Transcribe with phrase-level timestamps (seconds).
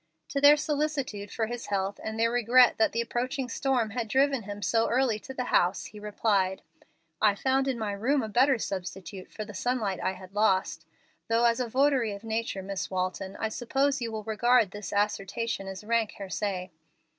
[0.29, 4.41] To their solicitude for his health and their regret that the approaching storm had driven
[4.41, 6.63] him so early to the house, he replied,
[7.21, 10.87] "I found in my room a better substitute for the sunlight I had lost;
[11.27, 15.67] though as a votary of nature, Miss Walton, I suppose you will regard this assertion
[15.67, 16.71] as rank heresy."